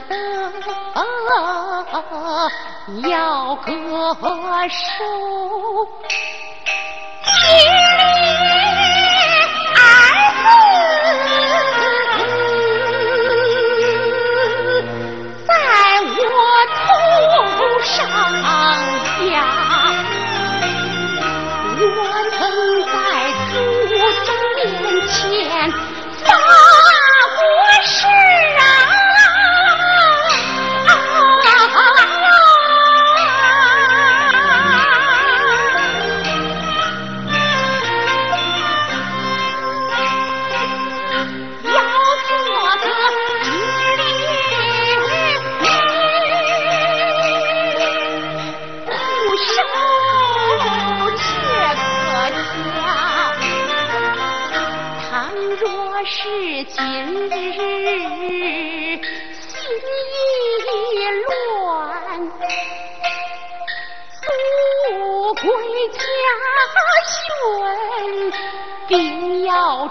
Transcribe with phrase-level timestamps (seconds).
[0.00, 0.14] 得
[3.08, 3.68] 要割
[4.68, 4.82] 手。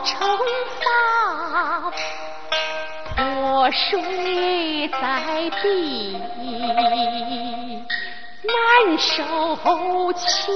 [0.04, 0.18] 惩
[0.80, 1.92] 罚
[3.16, 6.18] 泼水在地
[8.44, 10.52] 难受气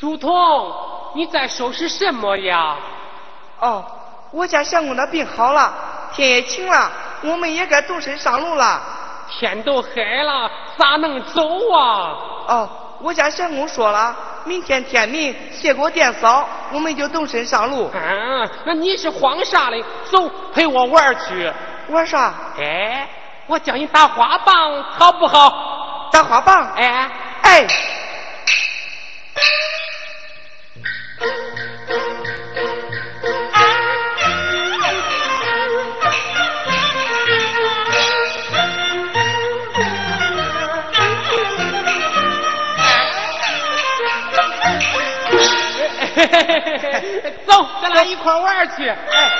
[0.00, 0.32] 书童，
[1.14, 2.74] 你在收拾什么呀？
[3.58, 3.84] 哦，
[4.30, 5.74] 我家相公的病好了，
[6.14, 6.90] 天也晴了，
[7.20, 8.80] 我们也该动身上路了。
[9.28, 12.16] 天都黑了，咋能走啊？
[12.46, 12.68] 哦，
[13.02, 17.90] 我家相公说了，明天天明谢过电嫂，我们就动身上路。
[17.92, 19.84] 嗯，那你是慌啥嘞？
[20.10, 21.52] 走，陪我玩去。
[21.88, 22.32] 玩啥？
[22.58, 23.06] 哎，
[23.46, 26.08] 我教你打花棒，好不好？
[26.10, 26.72] 打花棒？
[26.74, 27.10] 哎
[27.42, 27.66] 哎。
[47.46, 48.88] 走，咱俩一块玩去。
[48.88, 49.30] 哎。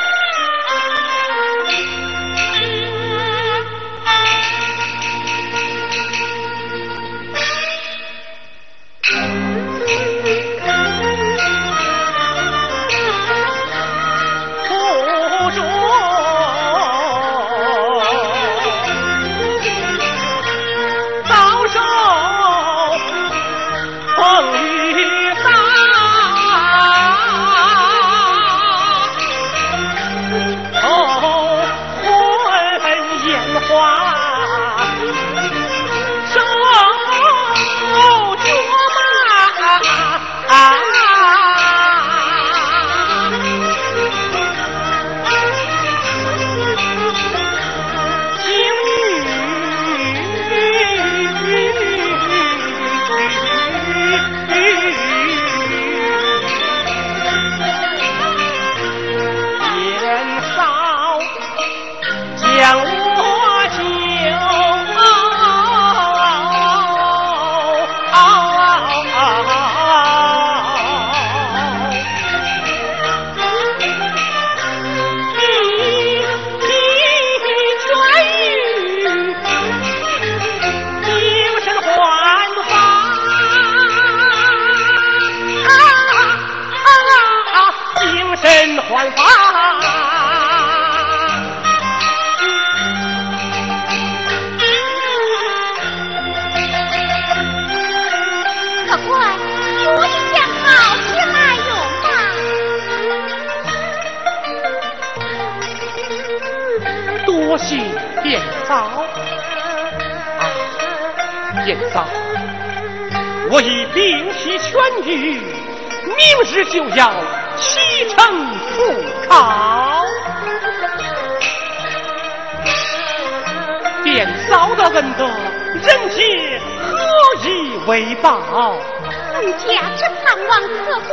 [129.40, 129.66] 本家
[129.96, 131.10] 只盼望客官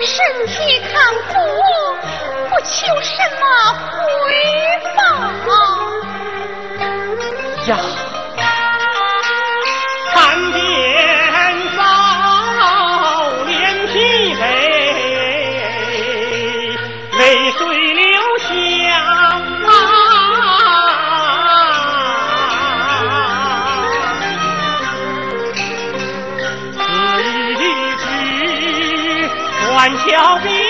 [0.00, 0.94] 身体康
[1.26, 1.34] 复，
[2.48, 2.70] 不求
[3.02, 3.44] 什么
[3.98, 4.32] 回
[4.96, 5.02] 报。
[7.66, 8.03] 呀。
[30.14, 30.63] 表弟。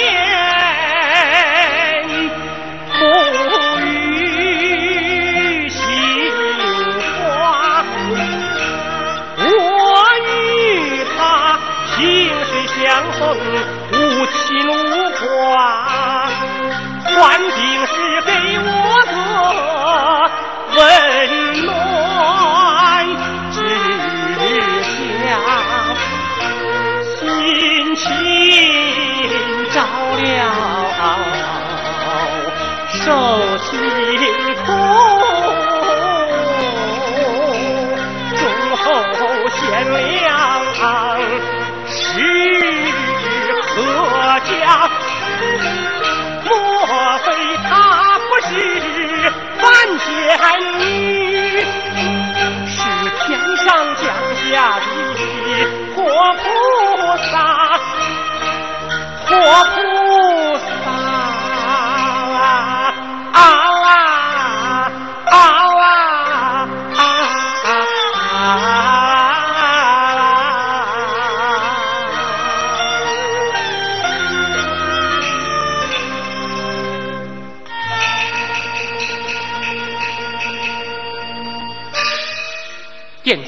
[39.84, 40.23] Luis.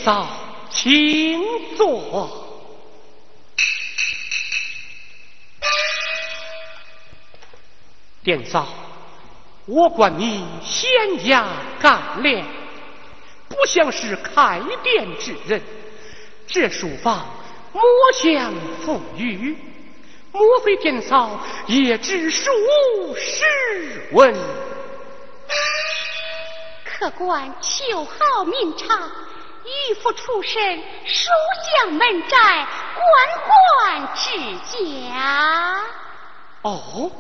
[0.07, 0.29] 嫂，
[0.71, 1.43] 请
[1.77, 2.31] 坐。
[8.23, 8.69] 殿嫂，
[9.65, 11.49] 我管你仙家
[11.81, 12.45] 干练，
[13.49, 15.61] 不像是开店之人。
[16.47, 17.27] 这书房
[17.73, 17.83] 莫
[18.13, 19.59] 想富裕，
[20.31, 22.53] 莫非殿嫂也知书
[23.17, 23.45] 识
[24.13, 24.33] 文？
[26.85, 29.11] 客官求好名茶。
[29.67, 31.31] 渔夫出身，书
[31.81, 33.05] 香门宅，官
[33.43, 34.31] 宦之
[34.71, 35.83] 家。
[36.63, 37.11] 哦，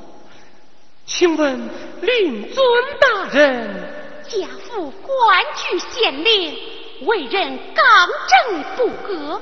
[1.04, 1.68] 请问
[2.02, 2.64] 令尊
[3.00, 3.92] 大人？
[4.28, 6.56] 家父官居县令，
[7.02, 9.40] 为人刚正不阿，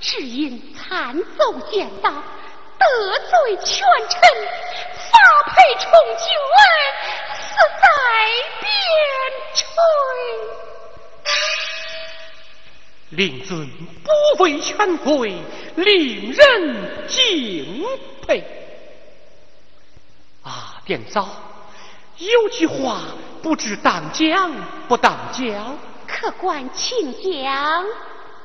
[0.00, 4.20] 只因参奏谏道，得罪权臣，
[5.10, 5.18] 发
[5.50, 6.26] 配充军，
[7.34, 7.40] 死
[7.80, 7.86] 在
[8.60, 8.68] 边
[9.54, 9.62] 陲。
[13.10, 13.68] 令尊
[14.04, 15.34] 不畏权贵，
[15.76, 17.84] 令人敬
[18.26, 18.44] 佩。
[20.42, 21.28] 啊，店嫂，
[22.18, 23.00] 有句话
[23.42, 24.50] 不知当讲
[24.88, 25.76] 不当讲？
[26.06, 27.84] 客官请讲。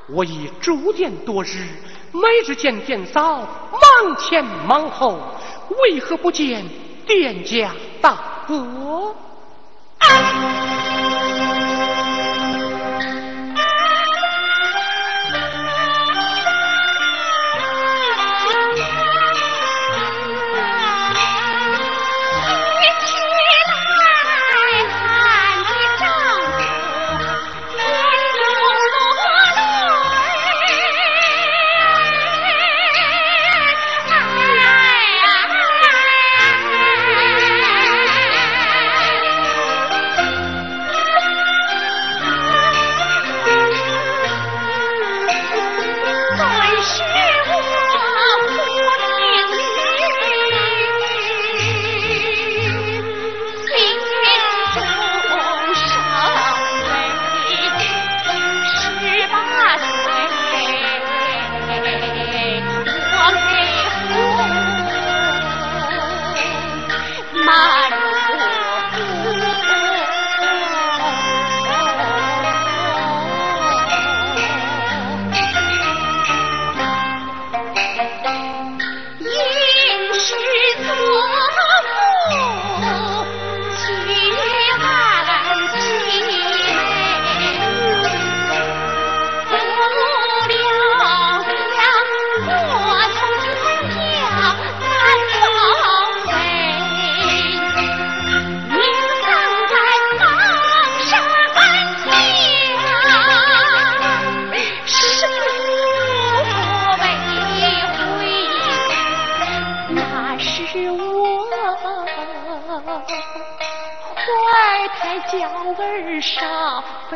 [0.08, 1.66] 我已住店多日，
[2.12, 3.38] 每日见店嫂
[3.72, 5.20] 忙前忙后，
[5.82, 6.64] 为何不见
[7.06, 9.14] 店家大哥？
[10.00, 10.75] 一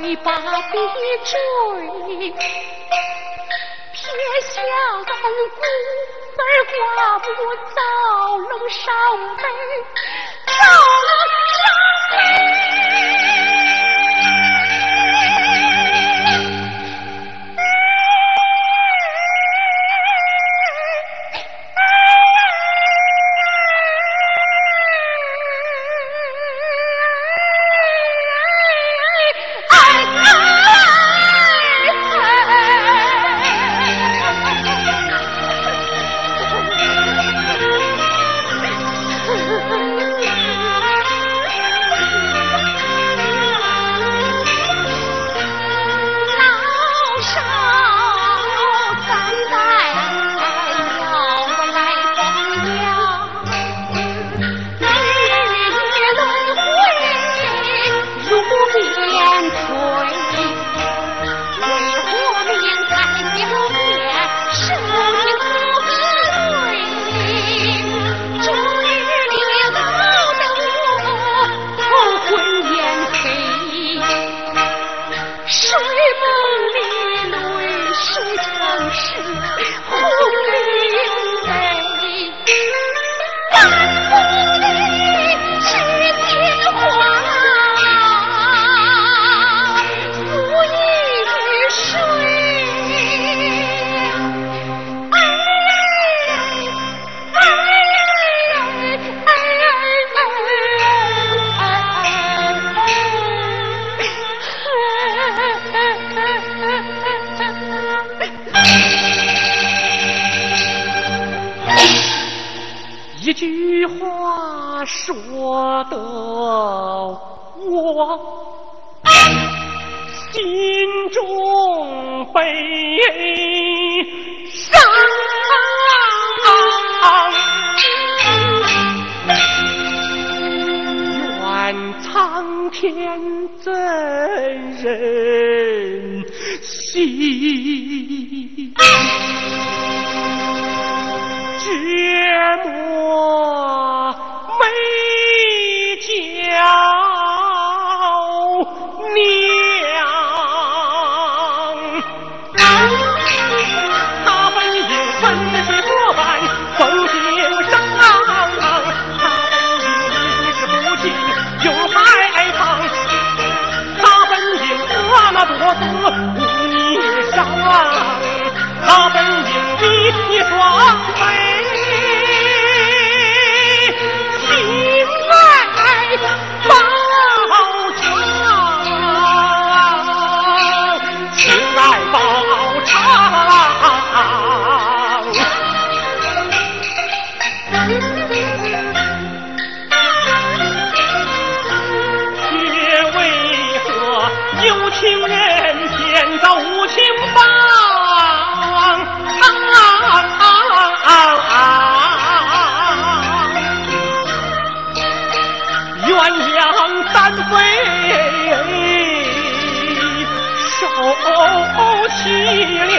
[0.03, 0.79] 你把地
[1.25, 1.39] 追
[3.93, 4.03] 撇
[4.41, 5.61] 下万古
[6.43, 6.57] 儿
[6.97, 7.27] 挂不
[7.75, 7.79] 到
[8.39, 8.81] 楼上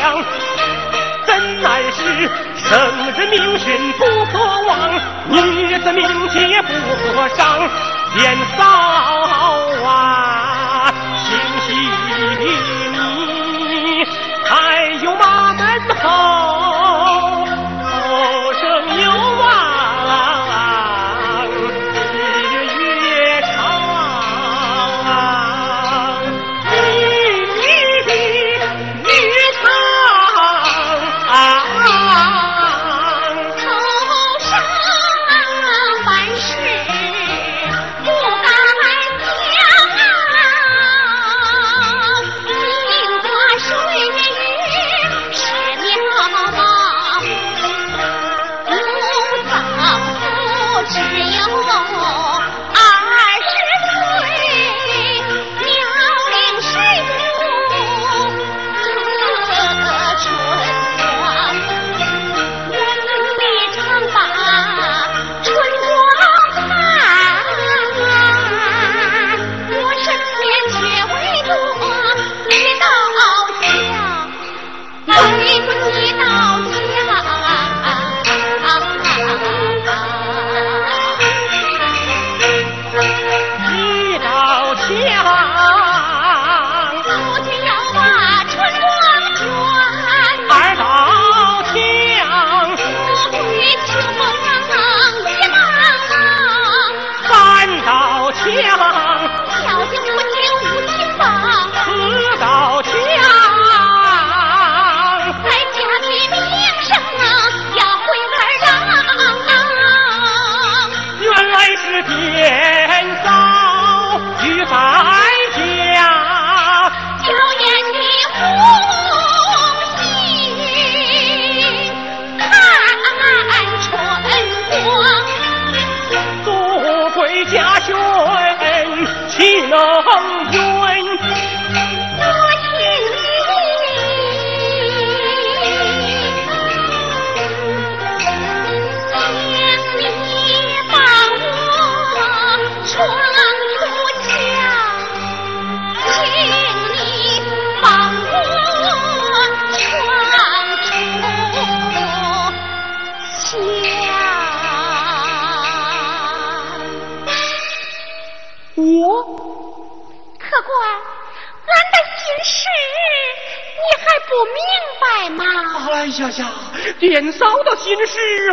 [0.02, 0.24] 凄凉，
[1.26, 2.70] 怎奈是生
[3.14, 4.70] 人名训不可忘，
[5.30, 6.74] 女子名节不
[7.14, 7.70] 可伤。
[8.14, 8.64] 年少
[9.88, 10.92] 啊，
[11.24, 11.30] 庆
[11.66, 11.68] 喜
[12.40, 12.44] 你
[14.44, 14.52] 还
[15.04, 15.62] 有马门
[16.04, 16.71] 后。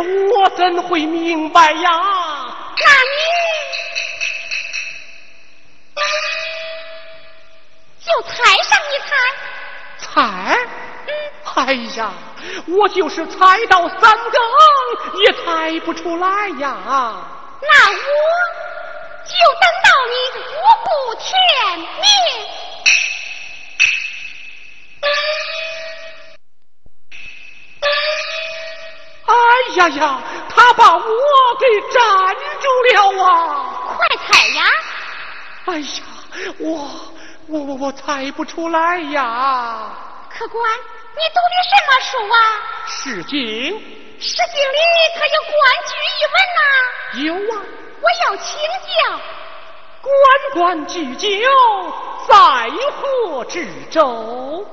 [0.01, 1.91] 我怎会明白呀？
[2.77, 3.19] 那你
[8.05, 8.33] 就猜
[8.63, 9.07] 上一猜。
[9.97, 10.21] 猜？
[11.07, 11.11] 嗯。
[11.55, 12.11] 哎呀，
[12.67, 14.41] 我就是猜到三更
[15.21, 16.27] 也猜不出来
[16.59, 16.77] 呀。
[17.61, 17.95] 那我
[19.25, 20.41] 就等到你五
[20.85, 21.27] 谷天
[21.79, 22.07] 明。
[29.25, 29.31] 哎
[29.75, 31.03] 呀呀，他把我
[31.59, 33.27] 给粘住了啊！
[33.97, 34.63] 快猜呀！
[35.65, 35.85] 哎呀，
[36.59, 36.89] 我
[37.47, 39.91] 我我我猜不出来呀！
[40.29, 42.37] 客官，你读的什么书啊？
[42.91, 43.37] 《诗经》。
[44.21, 44.79] 《诗经》里
[45.15, 45.55] 可有关
[45.87, 46.61] 雎一文呐？
[47.25, 47.55] 有啊，
[48.01, 49.19] 我要请教。
[50.01, 50.11] 关
[50.53, 51.23] 关雎鸠，
[52.27, 52.33] 在
[52.95, 53.53] 河之
[53.91, 53.99] 洲。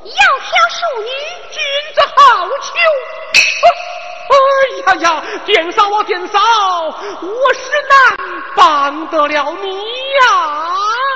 [0.05, 1.09] 窈窕淑女，
[1.53, 1.57] 君
[1.95, 2.57] 子好逑。
[4.29, 11.16] 哎呀呀，店嫂啊，店嫂，我是难帮得了你呀。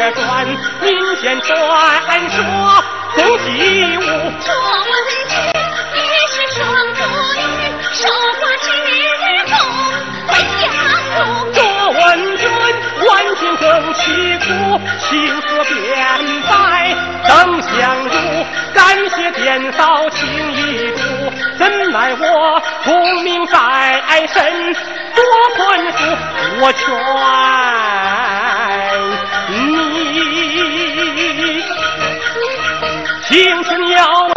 [0.00, 0.16] 这
[0.80, 0.88] 民
[1.20, 1.50] 间传
[2.30, 2.38] 说
[3.16, 3.44] 总起
[3.98, 4.00] 雾
[4.40, 4.48] 说
[5.10, 5.12] 君
[5.94, 6.58] 也是双
[6.94, 6.98] 柱
[7.34, 7.38] 与
[7.92, 8.08] 守
[8.40, 8.64] 国之
[9.50, 9.52] 功
[10.28, 10.62] 为相
[11.04, 11.20] 如
[11.52, 11.58] 若
[11.90, 12.00] 问
[12.38, 12.42] 君
[13.06, 14.00] 万军更起
[14.38, 14.48] 鼓，
[15.00, 15.08] 旗
[15.42, 15.70] 色变
[16.48, 16.50] 白，
[17.28, 17.70] 灯相
[18.08, 18.10] 如
[18.72, 20.18] 感谢殿嫂情
[20.52, 20.58] 谊
[20.92, 20.98] 苦
[21.58, 21.60] 怎
[21.92, 22.24] 奈我
[22.84, 24.72] 功名在身
[25.14, 25.22] 多
[25.56, 25.98] 困苦
[26.62, 26.80] 我劝
[33.28, 34.29] 青春要。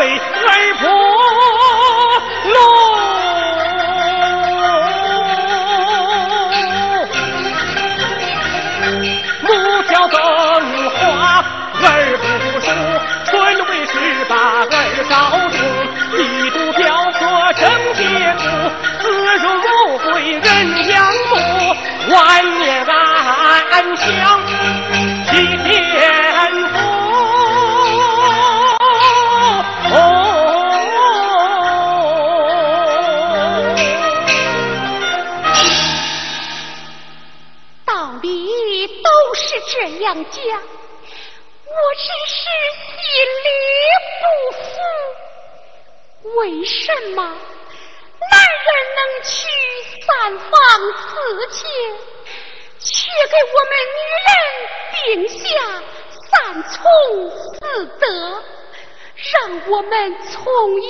[59.68, 60.88] 我们从一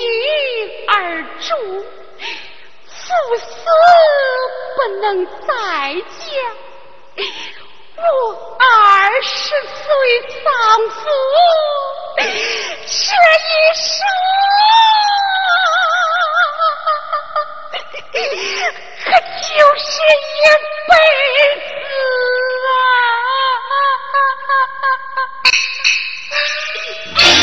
[0.87, 1.57] 而终，
[2.87, 3.03] 父
[3.37, 3.45] 死
[4.75, 6.25] 不能再见。
[7.95, 8.01] 我
[8.59, 9.85] 二十岁
[10.43, 10.43] 丧
[10.89, 11.01] 父，
[12.17, 13.85] 这一生
[19.05, 19.07] 可
[19.41, 19.85] 就是
[20.29, 20.41] 一
[20.89, 20.91] 辈
[21.59, 21.63] 子
[27.19, 27.29] 啊！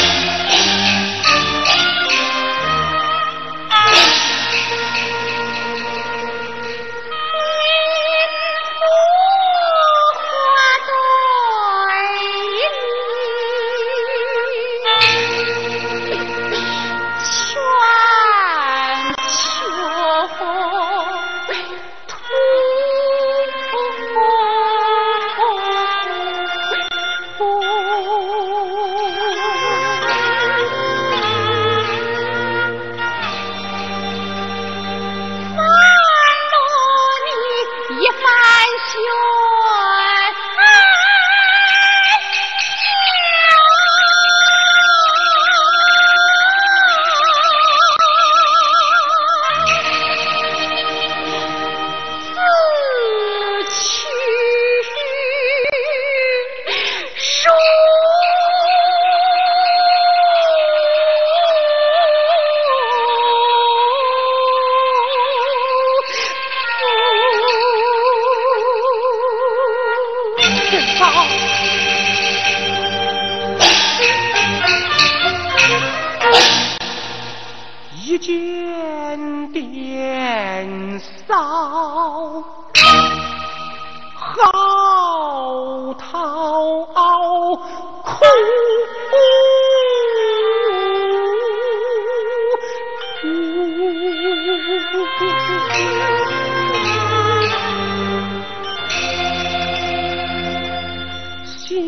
[101.71, 101.81] 心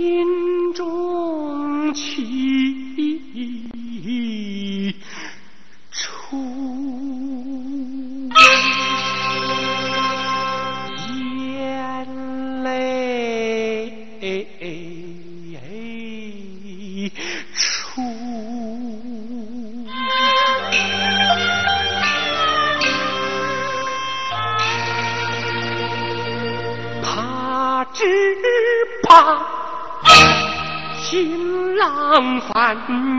[0.75, 2.42] 中起。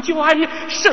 [0.02, 0.15] 卷
[0.67, 0.91] 生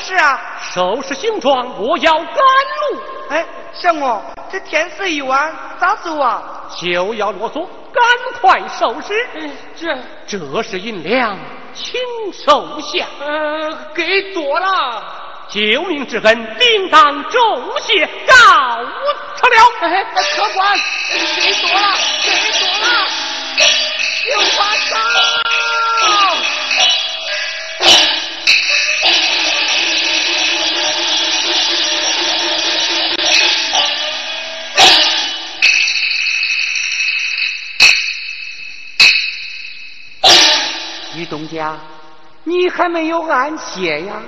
[0.00, 0.40] 公何事啊？
[0.72, 6.42] 收拾行装，我要赶路，哎，相公，这天色已晚，咋走啊？
[6.80, 8.02] 就要啰嗦，赶
[8.40, 9.28] 快收拾。
[9.76, 11.36] 这这是银两，
[11.74, 12.00] 请
[12.32, 13.06] 收下。
[13.20, 15.02] 呃，给多了。
[15.48, 18.34] 救命之恩，定当重谢，告
[19.34, 19.56] 辞了。
[19.80, 20.78] 哎，客官，
[21.10, 21.86] 给多了，
[22.22, 22.88] 给多了，
[24.32, 24.98] 有花上。
[41.30, 41.78] 东家，
[42.42, 44.20] 你还没有安歇呀？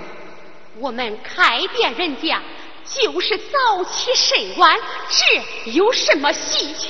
[0.79, 2.41] 我们开店人家
[2.85, 4.79] 就是早起睡晚，
[5.11, 6.89] 这有什么稀奇？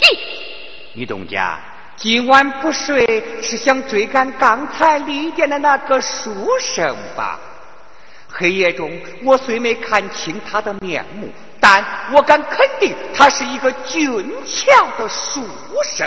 [0.94, 1.59] 于东家，
[1.96, 7.40] 今晚不睡是想追赶刚才离店的那个书生吧？
[8.29, 8.90] 黑夜中，
[9.25, 15.42] 我虽没看清他的面目，但我敢肯定，他是一个俊俏的书
[15.83, 16.07] 生。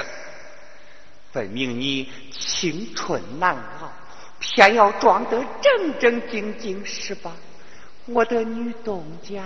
[1.35, 3.91] 分明你青春难熬，
[4.39, 7.33] 偏要装得正正经经，是吧？
[8.05, 9.43] 我的女东家，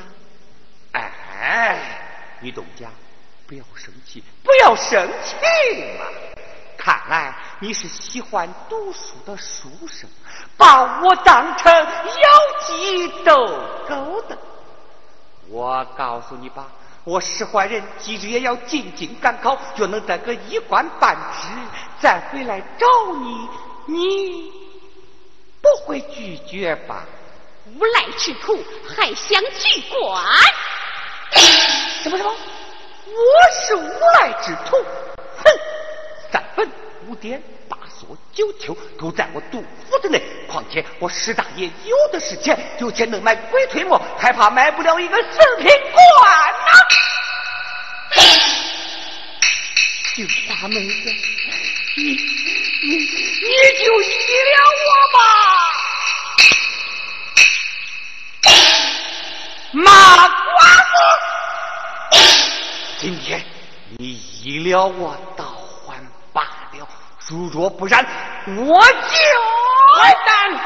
[0.91, 2.89] 哎，女东家，
[3.47, 5.35] 不要生气，不要生气
[5.97, 6.05] 嘛！
[6.77, 10.07] 看来你是喜欢读书的书生，
[10.57, 12.29] 把我当成妖
[12.67, 13.33] 姬斗
[13.87, 14.37] 狗的。
[15.47, 16.67] 我告诉你吧，
[17.09, 21.47] 我使坏人，即使也要进京赶考，若能得个一官半职，
[21.99, 23.49] 再回来找你，
[23.87, 24.51] 你
[25.59, 27.03] 不会拒绝吧？
[27.65, 28.63] 无赖之徒
[28.95, 30.23] 还想去管？
[32.03, 32.31] 什么什么？
[32.31, 34.77] 我是无赖之徒？
[35.37, 35.43] 哼！
[36.31, 36.71] 三分
[37.07, 37.75] 五点八
[38.09, 40.19] 锁九丘都在我杜甫之内。
[40.47, 46.71] 况且我石大爷有的是钱，有钱能买鬼推磨，还怕买不了一个四品官呐、
[50.15, 51.13] 金花妹子，
[51.97, 53.45] 你你你
[53.85, 54.07] 就依
[54.49, 55.19] 了我吧，
[59.73, 60.29] 马寡
[62.09, 62.17] 妇。
[62.97, 63.45] 今天
[63.99, 65.58] 你依了我，倒还罢了；
[67.29, 68.03] 如若不然
[68.47, 70.59] 我就坏蛋啊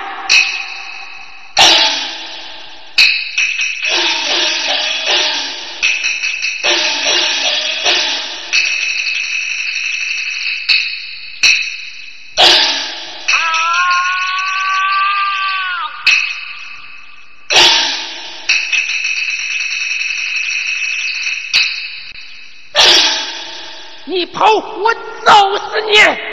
[24.05, 24.93] 你跑我
[25.25, 26.32] 揍死你！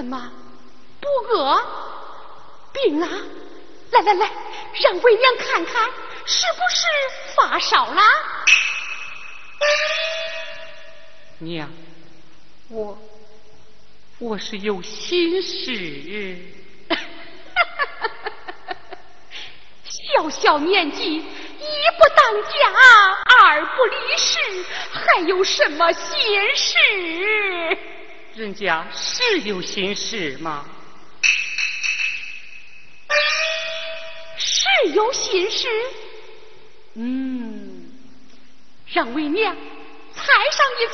[0.00, 0.32] 怎么
[0.98, 1.62] 不饿？
[2.72, 3.08] 病啊！
[3.90, 4.30] 来来来，
[4.82, 5.90] 让为娘看看，
[6.24, 6.86] 是不是
[7.36, 8.02] 发烧了？
[11.40, 11.68] 娘，
[12.70, 12.96] 我。
[14.18, 16.38] 我是有心事，
[19.84, 22.72] 小小年纪，一不当家，
[23.36, 27.89] 二不离世，还有什么心事？
[28.34, 30.64] 人家是有心事吗？
[34.38, 35.68] 是有心事。
[36.94, 37.92] 嗯，
[38.86, 39.54] 让为娘
[40.14, 40.92] 猜上一猜。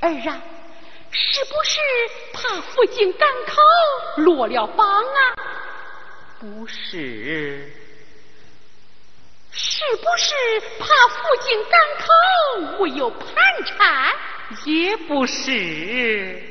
[0.00, 0.42] 儿啊，
[1.10, 1.78] 是不是
[2.32, 3.60] 怕父亲赶考
[4.16, 5.34] 落了榜啊？
[6.40, 7.89] 不是。
[9.80, 10.34] 是不是
[10.78, 12.04] 怕父亲赶考
[12.76, 13.24] 无有盘
[13.64, 14.14] 缠？
[14.66, 16.42] 也不是。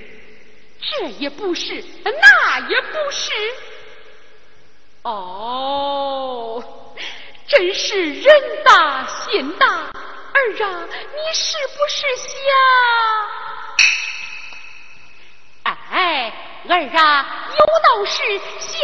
[0.81, 3.31] 这也不是，那也不是。
[5.03, 6.63] 哦，
[7.47, 9.67] 真是人大心大。
[9.67, 12.33] 儿啊，你是不是想？
[15.91, 16.33] 哎，
[16.67, 17.25] 儿啊，
[17.57, 18.21] 有道是
[18.59, 18.79] 先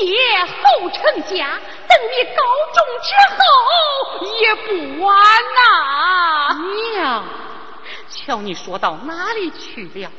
[0.00, 2.42] 立业后成家，等你高
[2.74, 3.36] 中之后
[4.40, 5.14] 也不晚
[5.54, 6.58] 呐。
[6.94, 7.24] 娘，
[8.08, 10.10] 瞧你说到哪里去了？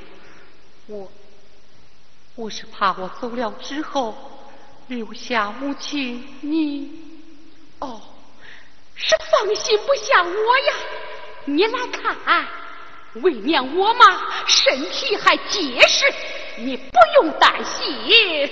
[0.87, 1.11] 我，
[2.35, 4.15] 我是怕我走了之后
[4.87, 6.89] 留下母亲你。
[7.79, 8.01] 哦。
[8.95, 10.73] 是放心不下我呀！
[11.45, 12.45] 你来看，
[13.23, 16.05] 为娘我嘛身体还结实，
[16.57, 18.49] 你不用担心。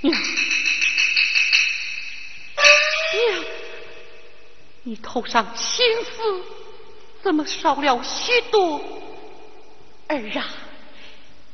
[0.00, 0.20] 娘，
[3.14, 3.44] 娘，
[4.82, 6.44] 你头上心思
[7.22, 8.80] 怎么少了许多？
[10.08, 10.46] 儿啊，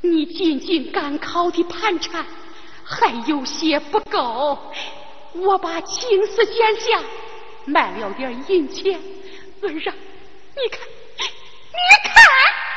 [0.00, 2.24] 你仅仅赶考的盘缠。
[2.90, 4.72] 还有些不够，
[5.34, 7.02] 我把青丝剪下，
[7.66, 8.98] 卖了点银钱。
[9.60, 9.94] 儿啊，
[10.56, 10.88] 你看，
[11.78, 12.67] 你看。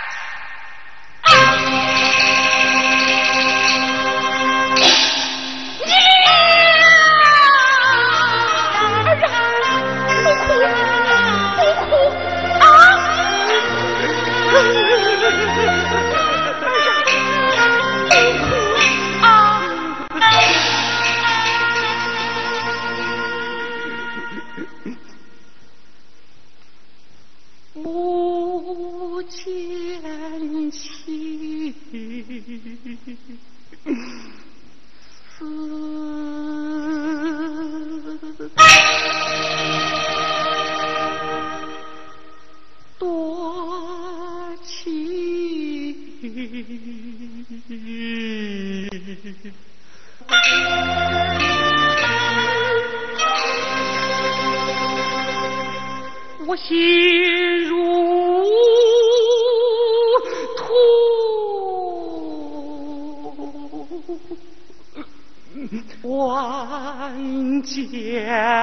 [56.48, 57.51] 我心
[67.62, 68.61] 家